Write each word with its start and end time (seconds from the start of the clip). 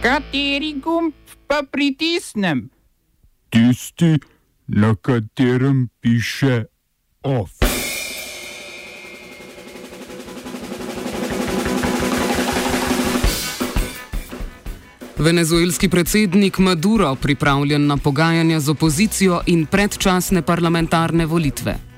Kateri 0.00 0.80
gumb 0.80 1.12
pa 1.46 1.60
pritisnem? 1.70 2.70
Tisti, 3.52 4.16
na 4.66 4.94
katerem 4.96 5.88
piše 6.00 6.64
OF. 7.22 7.50
Venezuelski 15.18 15.88
predsednik 15.88 16.58
Maduro 16.58 17.14
pripravljen 17.14 17.86
na 17.86 17.96
pogajanja 17.96 18.60
z 18.60 18.68
opozicijo 18.68 19.42
in 19.46 19.66
predčasne 19.66 20.42
parlamentarne 20.42 21.26
volitve. 21.26 21.89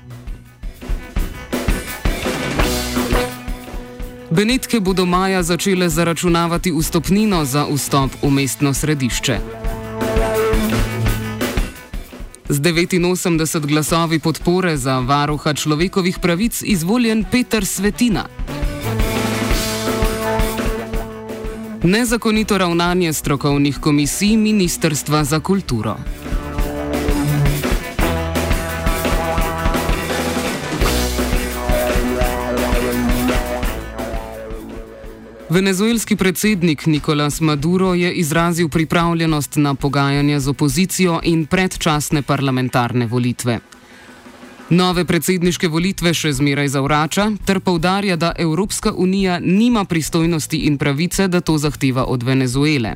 Benetke 4.33 4.79
bodo 4.79 5.05
maja 5.05 5.43
začele 5.43 5.89
zaračunavati 5.89 6.71
vstopnino 6.71 7.45
za 7.45 7.67
vstop 7.69 8.11
v 8.23 8.29
mestno 8.29 8.73
središče. 8.73 9.37
Z 12.49 12.59
89 12.59 13.65
glasovi 13.65 14.19
podpore 14.19 14.77
za 14.77 14.99
varuha 14.99 15.53
človekovih 15.53 16.19
pravic 16.19 16.61
izvoljen 16.65 17.25
Peter 17.31 17.65
Svetina. 17.65 18.25
Nezakonito 21.83 22.57
ravnanje 22.57 23.13
strokovnih 23.13 23.77
komisij 23.77 24.37
Ministrstva 24.37 25.23
za 25.23 25.39
kulturo. 25.39 25.95
Venezuelski 35.53 36.15
predsednik 36.15 36.85
Nicolas 36.85 37.41
Maduro 37.41 37.93
je 37.93 38.13
izrazil 38.13 38.69
pripravljenost 38.69 39.55
na 39.55 39.75
pogajanja 39.75 40.39
z 40.39 40.49
opozicijo 40.49 41.19
in 41.23 41.45
predčasne 41.45 42.21
parlamentarne 42.21 43.05
volitve. 43.05 43.59
Nove 44.69 45.05
predsedniške 45.05 45.67
volitve 45.67 46.13
še 46.13 46.31
zmeraj 46.33 46.67
zavrača 46.73 47.27
ter 47.45 47.59
povdarja, 47.59 48.15
da 48.15 48.31
Evropska 48.37 48.93
unija 48.97 49.39
nima 49.39 49.85
pristojnosti 49.85 50.57
in 50.57 50.77
pravice, 50.77 51.27
da 51.27 51.41
to 51.41 51.57
zahteva 51.57 52.05
od 52.05 52.23
Venezuele. 52.23 52.95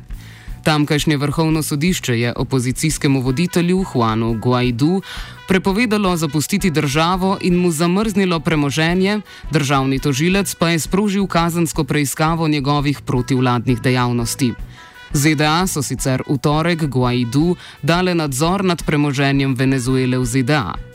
Tamkajšnje 0.68 1.16
vrhovno 1.16 1.62
sodišče 1.62 2.20
je 2.20 2.32
opozicijskemu 2.36 3.20
voditelju 3.20 3.84
Juanu 3.94 4.34
Guaidu 4.34 5.02
prepovedalo 5.48 6.16
zapustiti 6.16 6.70
državo 6.70 7.38
in 7.40 7.56
mu 7.56 7.70
zamrznilo 7.70 8.40
premoženje, 8.40 9.20
državni 9.50 9.98
tožilec 9.98 10.54
pa 10.54 10.68
je 10.68 10.78
sprožil 10.78 11.26
kazensko 11.26 11.84
preiskavo 11.84 12.48
njegovih 12.48 13.00
protivladnih 13.00 13.80
dejavnosti. 13.80 14.52
ZDA 15.12 15.66
so 15.66 15.82
sicer 15.82 16.22
v 16.28 16.36
torek 16.38 16.84
Guaidu 16.84 17.56
dale 17.82 18.14
nadzor 18.14 18.64
nad 18.64 18.84
premoženjem 18.84 19.54
Venezuele 19.54 20.18
v 20.18 20.24
ZDA. 20.24 20.87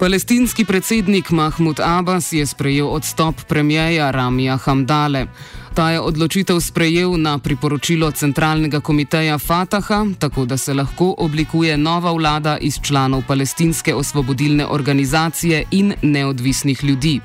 Palestinski 0.00 0.64
predsednik 0.64 1.30
Mahmud 1.30 1.80
Abbas 1.80 2.32
je 2.32 2.46
sprejel 2.46 2.88
odstop 2.88 3.40
premijeja 3.48 4.10
Ramija 4.10 4.56
Hamdale. 4.56 5.26
Ta 5.74 5.90
je 5.90 6.00
odločitev 6.00 6.60
sprejel 6.60 7.20
na 7.20 7.38
priporočilo 7.38 8.10
centralnega 8.10 8.80
komiteja 8.80 9.38
Fataha, 9.38 10.06
tako 10.18 10.44
da 10.44 10.56
se 10.56 10.74
lahko 10.74 11.14
oblikuje 11.18 11.76
nova 11.76 12.12
vlada 12.12 12.56
iz 12.58 12.78
članov 12.82 13.22
palestinske 13.28 13.94
osvobodilne 13.94 14.66
organizacije 14.66 15.64
in 15.70 15.92
neodvisnih 16.02 16.84
ljudi. 16.84 17.20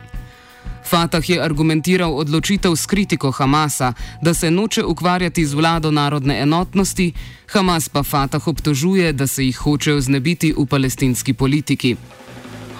Fatah 0.89 1.29
je 1.29 1.41
argumentiral 1.43 2.17
odločitev 2.17 2.75
s 2.75 2.85
kritiko 2.85 3.31
Hamasa, 3.31 3.93
da 4.21 4.33
se 4.33 4.51
noče 4.51 4.83
ukvarjati 4.83 5.45
z 5.45 5.53
vlado 5.53 5.91
narodne 5.91 6.41
enotnosti, 6.41 7.13
Hamas 7.47 7.89
pa 7.89 8.03
Fatah 8.03 8.47
obtožuje, 8.47 9.13
da 9.13 9.27
se 9.27 9.45
jih 9.45 9.57
hoče 9.57 10.01
znebiti 10.01 10.53
v 10.57 10.65
palestinski 10.65 11.33
politiki. 11.33 11.95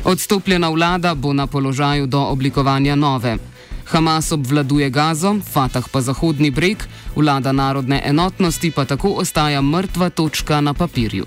Odstopljena 0.06 0.70
vlada 0.70 1.16
bo 1.16 1.34
na 1.34 1.48
položaju 1.48 2.08
do 2.08 2.20
oblikovanja 2.22 2.96
nove. 2.96 3.38
Hamas 3.86 4.32
obvladuje 4.32 4.90
Gazo, 4.90 5.36
Fatah 5.54 5.90
pa 5.92 6.02
Zahodni 6.02 6.52
breg, 6.52 6.78
vlada 7.16 7.52
narodne 7.52 8.02
enotnosti 8.06 8.72
pa 8.72 8.86
tako 8.86 9.10
ostaja 9.10 9.62
mrtva 9.62 10.10
točka 10.10 10.62
na 10.62 10.74
papirju. 10.74 11.26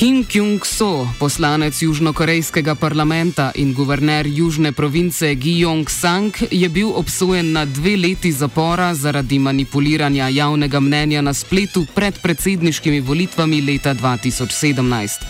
Kim 0.00 0.24
Kyung-so, 0.24 1.04
poslanec 1.18 1.82
južnokorejskega 1.82 2.72
parlamenta 2.74 3.50
in 3.54 3.74
guverner 3.76 4.26
južne 4.26 4.72
province 4.72 5.34
Gyeongsang, 5.36 6.32
je 6.50 6.68
bil 6.68 6.88
obsojen 6.88 7.52
na 7.52 7.64
dve 7.64 7.96
leti 7.96 8.32
zapora 8.32 8.94
zaradi 8.94 9.38
manipuliranja 9.38 10.28
javnega 10.28 10.80
mnenja 10.80 11.20
na 11.20 11.34
spletu 11.34 11.84
pred 11.94 12.16
predsedniškimi 12.22 13.00
volitvami 13.00 13.60
leta 13.60 13.94
2017. 13.94 15.20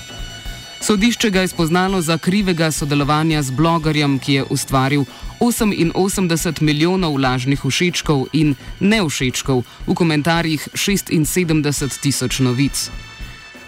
Sodišče 0.81 1.31
ga 1.31 1.41
je 1.41 1.49
spoznalo 1.49 2.01
za 2.01 2.19
krivega 2.19 2.71
sodelovanja 2.71 3.43
z 3.43 3.51
blogerjem, 3.51 4.19
ki 4.19 4.33
je 4.33 4.45
ustvaril 4.51 5.05
88 5.41 6.63
milijonov 6.63 7.19
lažnih 7.19 7.59
všečkov 7.67 8.27
in 8.33 8.55
neušečkov 8.81 9.63
v 9.87 9.95
komentarjih 9.95 10.69
76 10.75 12.01
tisoč 12.01 12.39
novic. 12.39 13.10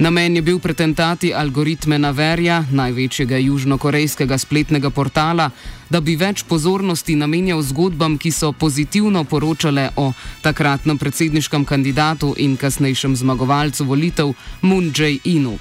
Namen 0.03 0.37
je 0.37 0.43
bil 0.43 0.59
pretentati 0.59 1.29
algoritme 1.35 1.99
Naverja, 1.99 2.65
največjega 2.71 3.37
južnokorejskega 3.37 4.39
spletnega 4.39 4.91
portala, 4.91 5.47
da 5.91 6.01
bi 6.01 6.17
več 6.19 6.43
pozornosti 6.43 7.15
namenjal 7.15 7.63
zgodbam, 7.63 8.17
ki 8.19 8.33
so 8.35 8.51
pozitivno 8.53 9.23
poročale 9.25 9.91
o 9.97 10.09
takratnem 10.43 10.99
predsedniškem 10.99 11.65
kandidatu 11.65 12.33
in 12.39 12.57
kasnejšem 12.57 13.15
zmagovalcu 13.17 13.87
volitev 13.87 14.35
Moon 14.63 14.91
Jae-inu. 14.91 15.55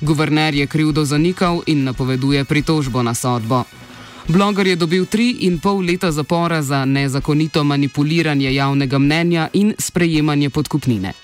Guverner 0.00 0.54
je 0.54 0.66
krivdo 0.66 1.08
zanikal 1.08 1.62
in 1.66 1.88
napoveduje 1.88 2.44
pritožbo 2.44 3.02
na 3.02 3.14
sodbo. 3.14 3.64
Bloger 4.28 4.66
je 4.66 4.76
dobil 4.76 5.08
tri 5.08 5.30
in 5.48 5.56
pol 5.58 5.80
leta 5.80 6.12
zapora 6.12 6.62
za 6.62 6.84
nezakonito 6.84 7.64
manipuliranje 7.64 8.54
javnega 8.54 8.98
mnenja 8.98 9.48
in 9.52 9.74
sprejemanje 9.78 10.50
podkupnine. 10.50 11.23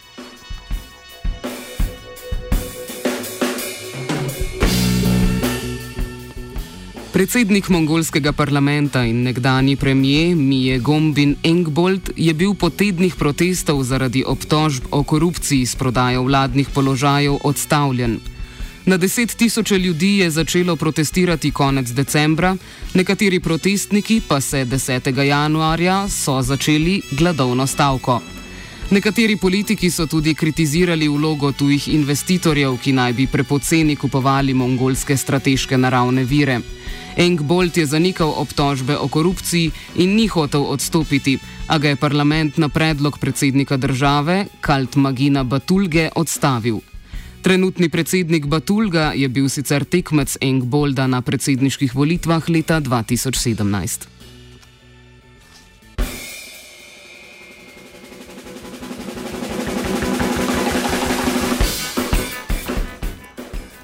Predsednik 7.20 7.68
mongolskega 7.68 8.32
parlamenta 8.32 9.02
in 9.04 9.18
nekdani 9.22 9.74
premijer 9.76 10.36
Mije 10.36 10.78
Gombin 10.78 11.34
Engbold 11.44 12.10
je 12.16 12.32
bil 12.34 12.54
po 12.54 12.70
tednih 12.70 13.14
protestov 13.14 13.82
zaradi 13.84 14.22
obtožb 14.24 14.88
o 14.90 15.02
korupciji 15.04 15.66
s 15.66 15.76
prodajo 15.76 16.22
vladnih 16.22 16.70
položajev 16.74 17.36
odstavljen. 17.44 18.16
Na 18.86 18.96
deset 18.96 19.36
tisoče 19.36 19.78
ljudi 19.78 20.18
je 20.18 20.30
začelo 20.30 20.76
protestirati 20.76 21.50
konec 21.50 21.92
decembra, 21.92 22.56
nekateri 22.94 23.40
protestniki 23.40 24.22
pa 24.28 24.40
se 24.40 24.64
10. 24.64 25.22
januarja 25.22 26.08
so 26.08 26.42
začeli 26.42 27.02
gladovno 27.10 27.66
stavko. 27.66 28.20
Nekateri 28.90 29.36
politiki 29.36 29.86
so 29.90 30.06
tudi 30.06 30.32
kritizirali 30.34 31.06
vlogo 31.08 31.52
tujih 31.52 31.84
investitorjev, 31.94 32.74
ki 32.82 32.92
naj 32.92 33.12
bi 33.12 33.26
prepoceni 33.30 33.94
kupovali 33.96 34.54
mongolske 34.54 35.16
strateške 35.16 35.78
naravne 35.78 36.24
vire. 36.26 36.58
Eng 37.16 37.42
Bolt 37.46 37.76
je 37.76 37.86
zanikal 37.86 38.34
obtožbe 38.42 38.96
o 38.98 39.06
korupciji 39.08 39.70
in 39.94 40.16
ni 40.16 40.26
hotel 40.26 40.66
odstopiti, 40.66 41.38
a 41.66 41.78
ga 41.78 41.94
je 41.94 41.96
parlament 41.96 42.58
na 42.58 42.68
predlog 42.68 43.18
predsednika 43.18 43.76
države, 43.76 44.46
Kalt 44.60 44.96
Magina 44.96 45.44
Batulge, 45.44 46.08
odstavil. 46.16 46.80
Trenutni 47.42 47.88
predsednik 47.88 48.46
Batulga 48.46 49.12
je 49.14 49.28
bil 49.28 49.48
sicer 49.48 49.84
tekmec 49.84 50.36
Eng 50.40 50.64
Bolda 50.64 51.06
na 51.06 51.22
predsedniških 51.22 51.94
volitvah 51.94 52.48
leta 52.48 52.80
2017. 52.80 54.19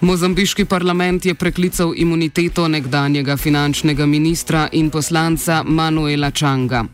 Mozambiški 0.00 0.64
parlament 0.64 1.24
je 1.24 1.34
preklical 1.34 1.92
imuniteto 1.96 2.68
nekdanjega 2.68 3.36
finančnega 3.36 4.06
ministra 4.06 4.68
in 4.72 4.90
poslanca 4.90 5.62
Manuela 5.66 6.30
Čanga. 6.30 6.84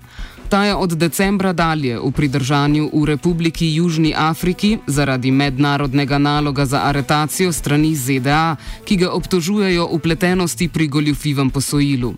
Ta 0.48 0.64
je 0.64 0.74
od 0.74 0.92
decembra 0.94 1.52
dalje 1.52 1.98
v 1.98 2.12
pridržanju 2.12 2.90
v 2.92 3.04
Republiki 3.04 3.74
Južni 3.74 4.14
Afriki 4.16 4.78
zaradi 4.86 5.30
mednarodnega 5.30 6.18
naloga 6.18 6.64
za 6.64 6.82
aretacijo 6.84 7.52
strani 7.52 7.94
ZDA, 7.96 8.56
ki 8.84 8.96
ga 8.96 9.10
obtožujejo 9.10 9.88
upletenosti 9.90 10.68
pri 10.68 10.88
goljufivem 10.88 11.50
posojilu. 11.50 12.14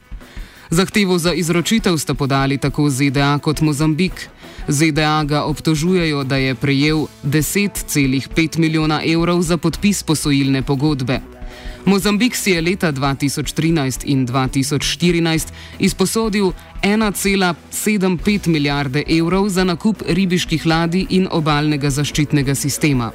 Zahtevo 0.71 1.19
za 1.19 1.33
izročitev 1.33 1.97
sta 1.99 2.15
podali 2.15 2.59
tako 2.59 2.91
ZDA 2.91 3.39
kot 3.39 3.61
Mozambik. 3.61 4.29
ZDA 4.69 5.25
ga 5.25 5.43
obtožujejo, 5.45 6.25
da 6.25 6.37
je 6.37 6.55
prejel 6.55 7.07
10,5 7.25 8.59
milijona 8.59 9.03
evrov 9.05 9.43
za 9.43 9.57
podpis 9.57 10.03
posojilne 10.03 10.63
pogodbe. 10.63 11.21
Mozambik 11.85 12.37
si 12.37 12.51
je 12.51 12.61
leta 12.63 12.93
2013 12.93 14.05
in 14.05 14.27
2014 14.27 15.47
izposodil 15.79 16.53
1,75 16.83 18.47
milijarde 18.47 19.03
evrov 19.09 19.49
za 19.49 19.65
nakup 19.65 20.03
ribiških 20.09 20.67
ladij 20.67 21.07
in 21.11 21.29
obalnega 21.31 21.91
zaščitnega 21.91 22.55
sistema. 22.55 23.13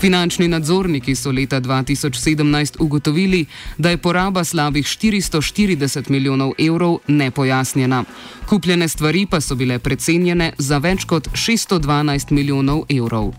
Finančni 0.00 0.48
nadzorniki 0.48 1.14
so 1.14 1.30
leta 1.30 1.60
2017 1.60 2.76
ugotovili, 2.78 3.46
da 3.78 3.90
je 3.90 3.96
poraba 3.96 4.44
slabih 4.44 4.86
440 4.86 6.10
milijonov 6.10 6.52
evrov 6.58 6.98
nepojasnjena. 7.06 8.04
Kupljene 8.46 8.88
stvari 8.88 9.26
pa 9.30 9.40
so 9.40 9.54
bile 9.54 9.78
precenjene 9.78 10.52
za 10.58 10.78
več 10.78 11.04
kot 11.04 11.28
612 11.32 12.30
milijonov 12.30 12.84
evrov. 12.88 13.32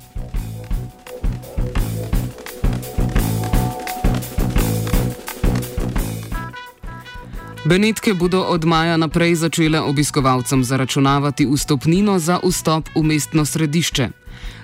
Benetke 7.65 8.13
bodo 8.13 8.41
od 8.41 8.65
maja 8.65 8.97
naprej 8.97 9.35
začele 9.35 9.81
obiskovalcem 9.81 10.63
zaračunavati 10.63 11.45
vstopnino 11.45 12.19
za 12.19 12.39
vstop 12.43 12.89
v 12.95 13.03
mestno 13.03 13.45
središče. 13.45 14.09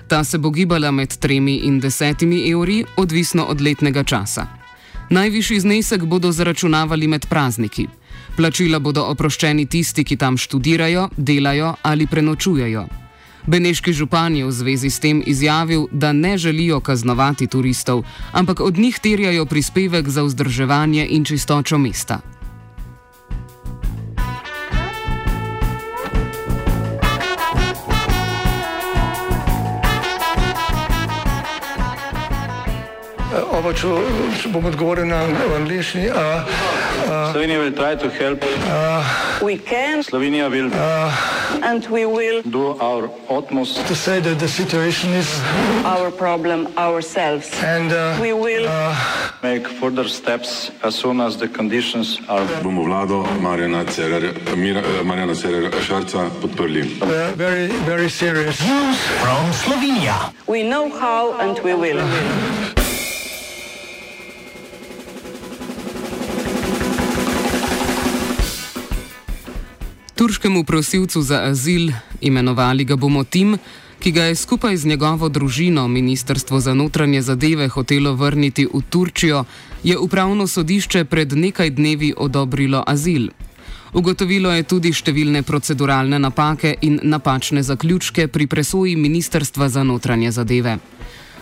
Ta 0.08 0.24
se 0.24 0.38
bo 0.38 0.50
gibala 0.50 0.90
med 0.90 1.08
3 1.08 1.60
in 1.64 1.80
10 1.80 2.52
evri, 2.52 2.84
odvisno 2.96 3.44
od 3.44 3.60
letnega 3.60 4.04
časa. 4.04 4.46
Najvišji 5.10 5.60
znesek 5.60 6.04
bodo 6.04 6.32
zaračunavali 6.32 7.08
med 7.08 7.26
prazniki. 7.26 7.86
Plačila 8.36 8.78
bodo 8.78 9.04
oproščeni 9.04 9.66
tisti, 9.66 10.04
ki 10.04 10.16
tam 10.16 10.36
študirajo, 10.36 11.08
delajo 11.16 11.74
ali 11.82 12.06
prenočujejo. 12.06 12.86
Beneški 13.46 13.92
župan 13.92 14.36
je 14.36 14.46
v 14.46 14.52
zvezi 14.52 14.90
s 14.90 15.00
tem 15.00 15.22
izjavil, 15.26 15.86
da 15.92 16.12
ne 16.12 16.38
želijo 16.38 16.80
kaznovati 16.80 17.46
turistov, 17.46 18.02
ampak 18.32 18.60
od 18.60 18.78
njih 18.78 18.98
terjajo 18.98 19.46
prispevek 19.46 20.08
za 20.08 20.22
vzdrževanje 20.22 21.06
in 21.10 21.24
čistočo 21.24 21.78
mesta. 21.78 22.20
Oba, 33.74 33.82
če, 33.82 34.38
če 34.38 34.50
bom 34.54 34.66
odgovoril 34.70 35.06
na 35.10 35.24
angliški. 35.58 36.04
Slovenija 37.34 37.58
will 37.58 37.72
try 37.74 37.96
to 37.98 38.08
help. 38.08 38.38
We 39.42 39.58
can 39.58 40.02
Slovenija 40.06 40.46
will 40.48 40.70
and 41.62 41.84
we 41.90 42.06
will 42.06 42.42
do 42.42 42.78
our 42.78 43.10
utmost 43.28 43.82
To 43.88 43.94
say 43.96 44.20
that 44.20 44.38
the 44.38 44.46
situation 44.48 45.10
is 45.12 45.26
our 45.84 46.10
problem 46.12 46.68
ourselves. 46.78 47.50
and 47.64 47.90
uh, 47.92 48.16
We 48.20 48.32
will 48.32 48.70
make 49.42 49.66
further 49.66 50.06
steps 50.08 50.70
as 50.84 50.94
soon 50.94 51.20
as 51.20 51.36
the 51.36 51.48
conditions 51.48 52.20
are 52.28 52.46
bomo 52.62 52.84
vlado 52.86 53.24
Marjana 53.42 53.84
Cererja, 53.90 54.32
Mira, 54.56 54.82
Marjana 55.02 55.34
Cererja 55.34 55.70
Šarca 55.82 56.30
podprli. 56.40 57.02
uh, 57.02 57.32
very, 57.34 57.66
very 57.90 58.08
serious. 58.08 58.62
we 60.46 60.62
know 60.62 60.88
how 60.90 61.34
and 61.40 61.58
we 61.64 61.74
will. 61.74 62.00
Turškemu 70.24 70.64
prosilcu 70.64 71.22
za 71.22 71.42
azil, 71.42 71.92
imenovali 72.20 72.84
ga 72.84 72.96
bomo 72.96 73.24
Tim, 73.24 73.58
ki 74.00 74.12
ga 74.12 74.22
je 74.24 74.34
skupaj 74.34 74.76
z 74.76 74.86
njegovo 74.86 75.28
družino 75.28 75.88
Ministrstvo 75.88 76.60
za 76.60 76.74
notranje 76.74 77.22
zadeve 77.22 77.68
hotelo 77.68 78.14
vrniti 78.14 78.64
v 78.74 78.80
Turčijo, 78.88 79.44
je 79.82 79.98
upravno 79.98 80.46
sodišče 80.46 81.04
pred 81.04 81.32
nekaj 81.32 81.70
dnevi 81.70 82.14
odobrilo 82.16 82.82
azil. 82.86 83.28
Ugotovilo 83.92 84.52
je 84.52 84.62
tudi 84.62 84.92
številne 84.92 85.42
proceduralne 85.42 86.18
napake 86.18 86.74
in 86.80 87.00
napačne 87.02 87.62
zaključke 87.62 88.28
pri 88.28 88.46
presoji 88.46 88.96
Ministrstva 88.96 89.68
za 89.68 89.84
notranje 89.84 90.30
zadeve. 90.30 90.78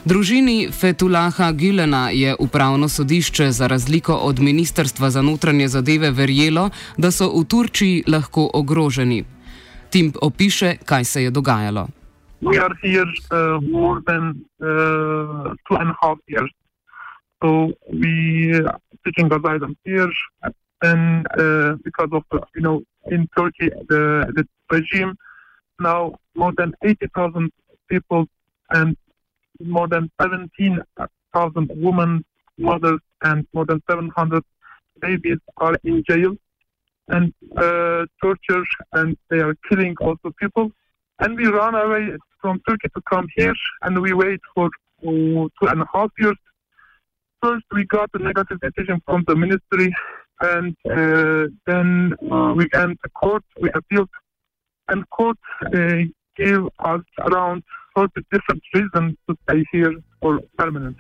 Družini 0.05 0.69
Fetulaha 0.73 1.53
Gülena 1.53 2.11
je 2.11 2.35
upravno 2.39 2.89
sodišče 2.89 3.51
za 3.51 3.67
razliko 3.67 4.15
od 4.15 4.41
Ministrstva 4.41 5.11
za 5.11 5.23
notranje 5.23 5.69
zadeve 5.69 6.11
verjelo, 6.11 6.71
da 6.99 7.11
so 7.11 7.31
v 7.31 7.45
Turčiji 7.45 8.05
lahko 8.07 8.51
ogroženi. 8.55 9.25
Tim 9.91 10.13
opiše, 10.23 10.77
kaj 10.85 11.05
se 11.05 11.23
je 11.23 11.31
dogajalo. 11.31 11.89
we 12.43 12.59
are 12.59 12.75
here 12.83 13.07
uh, 13.31 13.61
more 13.61 14.03
than 14.07 14.45
uh, 14.61 15.55
two 15.67 15.77
and 15.79 15.91
a 15.91 15.97
half 16.03 16.19
years. 16.27 16.51
So 17.43 17.73
we 17.89 18.55
uh, 18.55 18.73
taking 19.05 19.33
asylum 19.33 19.77
here, 19.85 20.13
and 20.83 21.27
uh, 21.39 21.77
because 21.85 22.11
of 22.13 22.25
uh, 22.33 22.41
you 22.55 22.63
know 22.63 22.83
in 23.11 23.29
Turkey 23.37 23.71
the 23.89 24.33
the 24.37 24.45
regime 24.71 25.15
now 25.81 26.15
more 26.35 26.53
than 26.57 26.75
eighty 26.85 27.09
thousand 27.15 27.51
people 27.89 28.27
and 28.71 28.97
more 29.61 29.89
than 29.89 30.11
seventeen 30.21 30.81
thousand 31.35 31.71
women, 31.77 32.25
mothers, 32.59 33.01
and 33.23 33.47
more 33.53 33.67
than 33.67 33.83
seven 33.89 34.11
hundred 34.17 34.45
babies 35.01 35.39
are 35.57 35.77
in 35.85 36.03
jail 36.09 36.35
and 37.09 37.33
uh, 37.57 38.07
torture, 38.23 38.65
and 38.93 39.17
they 39.29 39.39
are 39.39 39.55
killing 39.69 39.95
also 40.01 40.33
people 40.41 40.71
and 41.23 41.37
we 41.37 41.47
run 41.47 41.75
away 41.75 42.17
from 42.41 42.61
Turkey 42.69 42.89
to 42.95 43.03
come 43.09 43.29
here, 43.37 43.55
and 43.83 44.01
we 44.03 44.13
wait 44.13 44.41
for 44.55 44.67
uh, 44.67 45.11
two 45.57 45.67
and 45.69 45.83
a 45.83 45.87
half 45.95 46.11
years. 46.19 46.37
First, 47.43 47.65
we 47.73 47.85
got 47.87 48.11
a 48.15 48.19
negative 48.19 48.59
decision 48.61 49.01
from 49.07 49.25
the 49.29 49.37
ministry, 49.37 49.93
and 50.41 50.77
uh, 50.91 51.47
then 51.67 52.15
uh, 52.31 52.53
we 52.55 52.69
went 52.75 52.99
to 53.05 53.11
court. 53.11 53.45
We 53.61 53.71
appealed, 53.75 54.11
and 54.89 55.09
court 55.11 55.39
uh, 55.67 56.03
gave 56.37 56.63
us 56.81 57.03
around 57.21 57.63
40 57.95 58.25
different 58.33 58.63
reasons 58.75 59.17
to 59.27 59.35
stay 59.45 59.65
here 59.73 59.95
for 60.21 60.41
permanent. 60.57 60.97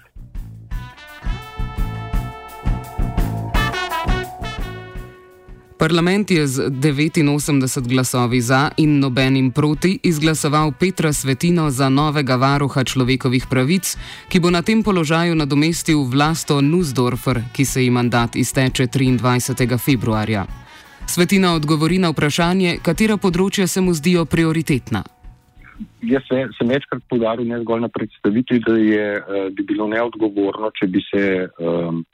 Parlament 5.83 6.31
je 6.31 6.47
z 6.47 6.71
89 6.71 7.89
glasovi 7.89 8.41
za 8.41 8.71
in 8.77 8.99
nobenim 8.99 9.51
proti 9.51 9.99
izglasoval 10.03 10.73
Petra 10.73 11.13
Svetino 11.13 11.71
za 11.71 11.89
novega 11.89 12.37
varuha 12.37 12.85
človekovih 12.85 13.47
pravic, 13.51 13.97
ki 14.29 14.41
bo 14.41 14.51
na 14.51 14.63
tem 14.63 14.83
položaju 14.83 15.35
nadomestil 15.35 16.05
Vlasto 16.05 16.61
Nussdorfer, 16.61 17.43
ki 17.53 17.65
se 17.65 17.83
ji 17.83 17.91
mandat 17.91 18.37
izteče 18.37 18.87
23. 18.87 19.79
februarja. 19.79 20.47
Svetina 21.07 21.55
odgovori 21.55 21.99
na 21.99 22.15
vprašanje, 22.15 22.79
katera 22.83 23.17
področja 23.17 23.67
se 23.67 23.81
mu 23.81 23.95
zdijo 23.95 24.25
prioritetna. 24.25 25.22
Jaz 26.03 26.25
se, 26.29 26.43
sem 26.57 26.69
večkrat 26.69 27.05
podaril, 27.11 27.47
ne 27.49 27.61
zgolj 27.63 27.85
na 27.85 27.89
predstavitvi, 27.93 28.59
da, 28.67 28.75
je, 28.79 29.07
eh, 29.17 29.47
bi 29.55 29.65
bilo 29.67 29.87
neodgovorno, 29.91 30.73
če 30.79 30.91
bi 30.91 31.05
se. 31.11 31.25
Um, 31.59 32.05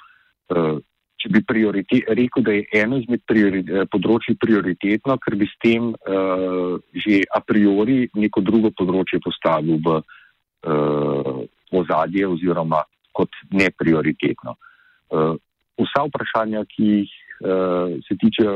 uh, 0.54 0.78
Če 1.18 1.32
bi 1.34 1.40
priorite, 1.42 1.98
rekel, 2.14 2.44
da 2.46 2.52
je 2.54 2.66
eno 2.78 3.00
izmed 3.00 3.24
priori, 3.26 3.64
eh, 3.66 3.88
področji 3.90 4.36
prioritetno, 4.38 5.16
ker 5.18 5.34
bi 5.34 5.48
s 5.50 5.56
tem 5.58 5.88
uh, 5.90 6.76
že 6.94 7.24
a 7.34 7.40
priori 7.42 8.06
neko 8.14 8.38
drugo 8.38 8.70
področje 8.70 9.18
postavil 9.24 9.80
v 9.82 9.96
uh, 9.98 11.42
ozadje 11.74 12.22
oziroma 12.22 12.84
kot 13.10 13.34
neprioritetno. 13.50 14.54
Uh, 15.10 15.34
vsa 15.82 16.06
vprašanja, 16.06 16.62
ki 16.70 16.86
jih 16.86 17.18
uh, 17.42 17.98
se 18.06 18.14
tiče 18.22 18.46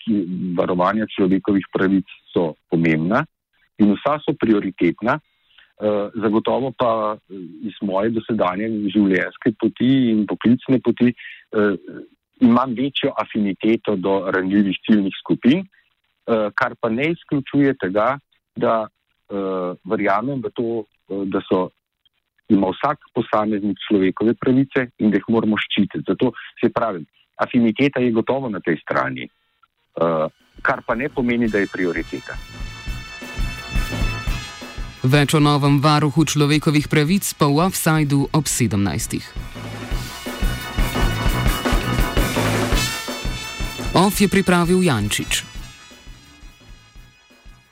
ki, 0.00 0.16
varovanja 0.56 1.04
človekovih 1.18 1.68
pravic, 1.68 2.16
so 2.32 2.54
pomembna 2.72 3.26
in 3.78 3.94
vsa 3.94 4.18
so 4.24 4.34
prioritetna. 4.40 5.18
Uh, 5.76 6.08
zagotovo 6.16 6.70
pa 6.72 7.18
iz 7.28 7.76
moje 7.84 8.14
dosedanje 8.16 8.70
življenjske 8.94 9.52
poti 9.60 9.90
in 10.08 10.22
poklicne 10.24 10.78
poti 10.80 11.10
uh, 11.12 11.74
imam 12.40 12.72
večjo 12.72 13.12
afiniteto 13.20 13.96
do 13.96 14.14
ranljivih 14.32 14.76
ciljnih 14.84 15.14
skupin, 15.20 15.62
kar 16.26 16.74
pa 16.80 16.88
ne 16.90 17.06
izključuje 17.14 17.76
tega, 17.80 18.18
da 18.56 18.88
verjamem 19.88 20.42
v 20.44 20.50
to, 20.52 20.66
da 21.32 21.40
so, 21.46 21.68
ima 22.52 22.68
vsak 22.74 23.08
posameznik 23.14 23.78
človekove 23.88 24.34
pravice 24.34 24.88
in 24.98 25.10
da 25.10 25.20
jih 25.20 25.30
moramo 25.32 25.56
ščititi. 25.56 26.04
Zato 26.08 26.32
se 26.60 26.68
pravi, 26.68 27.06
afiniteta 27.36 28.00
je 28.04 28.12
gotovo 28.12 28.50
na 28.52 28.60
tej 28.60 28.78
strani, 28.82 29.26
uh, 29.26 30.28
kar 30.62 30.84
pa 30.86 30.94
ne 30.94 31.08
pomeni, 31.08 31.48
da 31.48 31.58
je 31.58 31.72
prioriteta. 31.72 32.55
Več 35.06 35.36
o 35.38 35.40
novem 35.40 35.78
varuhu 35.78 36.26
človekovih 36.26 36.90
pravic 36.90 37.22
pa 37.38 37.46
v 37.46 37.62
Offsideu 37.62 38.26
ob 38.34 38.50
17. 38.50 39.22
Off 43.94 44.18
je 44.18 44.26
pripravil 44.26 44.82
Jančič. 44.82 45.55